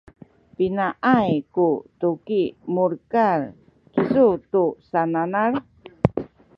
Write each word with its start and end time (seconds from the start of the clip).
pinaay 0.55 1.31
ku 1.53 1.67
tuki 1.99 2.41
mulekal 2.73 3.41
kisu 3.93 4.27
tu 4.51 4.63
sananal? 4.89 5.53